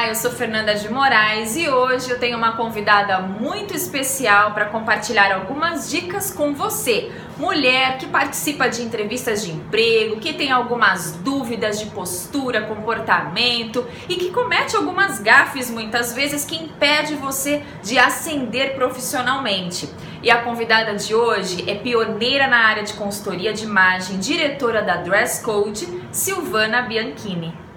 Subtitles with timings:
[0.00, 4.64] Olá, eu sou Fernanda de Moraes e hoje eu tenho uma convidada muito especial para
[4.64, 11.12] compartilhar algumas dicas com você, mulher que participa de entrevistas de emprego, que tem algumas
[11.16, 17.98] dúvidas de postura, comportamento e que comete algumas gafes muitas vezes que impede você de
[17.98, 19.86] ascender profissionalmente.
[20.22, 24.96] E a convidada de hoje é pioneira na área de consultoria de imagem, diretora da
[24.96, 27.69] Dress Code, Silvana Bianchini.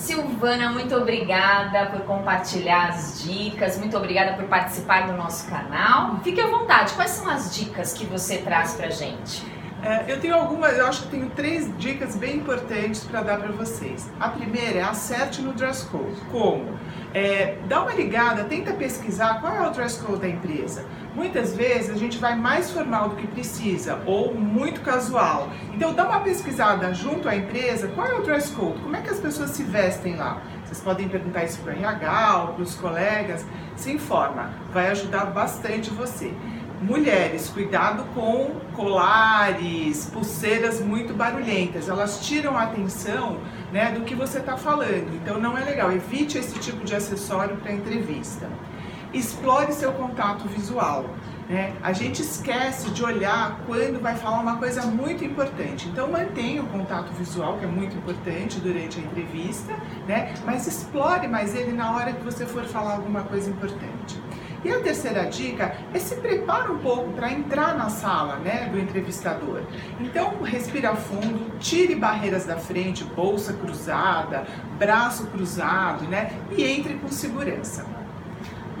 [0.00, 6.18] Silvana, muito obrigada por compartilhar as dicas, muito obrigada por participar do nosso canal.
[6.24, 9.44] Fique à vontade, quais são as dicas que você traz pra gente?
[9.82, 13.52] É, eu tenho algumas, eu acho que tenho três dicas bem importantes para dar para
[13.52, 14.10] vocês.
[14.18, 16.18] A primeira é acerte no dress code.
[16.30, 16.79] Como?
[17.12, 20.84] É, dá uma ligada, tenta pesquisar qual é o dress code da empresa.
[21.12, 25.48] Muitas vezes a gente vai mais formal do que precisa ou muito casual.
[25.74, 29.10] Então dá uma pesquisada junto à empresa, qual é o dress code, como é que
[29.10, 30.40] as pessoas se vestem lá.
[30.64, 33.44] Vocês podem perguntar isso para o RH ou para os colegas,
[33.74, 36.32] se informa, vai ajudar bastante você.
[36.82, 41.90] Mulheres, cuidado com colares, pulseiras muito barulhentas.
[41.90, 43.38] Elas tiram a atenção
[43.70, 45.14] né, do que você está falando.
[45.14, 45.92] Então não é legal.
[45.92, 48.48] Evite esse tipo de acessório para entrevista.
[49.12, 51.04] Explore seu contato visual.
[51.50, 51.74] Né?
[51.82, 55.86] A gente esquece de olhar quando vai falar uma coisa muito importante.
[55.86, 59.74] Então mantenha o contato visual, que é muito importante durante a entrevista,
[60.08, 60.32] né?
[60.46, 64.18] mas explore mais ele na hora que você for falar alguma coisa importante.
[64.64, 68.78] E a terceira dica é se prepara um pouco para entrar na sala né, do
[68.78, 69.62] entrevistador.
[69.98, 74.46] Então, respira fundo, tire barreiras da frente, bolsa cruzada,
[74.78, 76.32] braço cruzado, né?
[76.50, 77.86] E entre com segurança.